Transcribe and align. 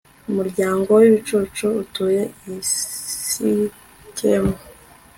umuryango 0.29 0.89
w'ibicucu 1.01 1.65
utuye 1.83 2.21
i 2.53 2.55
sikemu 2.71 4.53